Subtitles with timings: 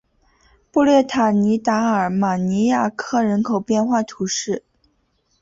[0.71, 4.63] 布列塔尼达尔马尼亚克人口变化图示